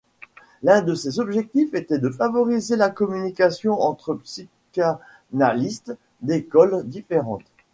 [0.63, 7.45] L'un de ses objectifs était de favoriser la communication entre psychanalystes d'écoles différentes.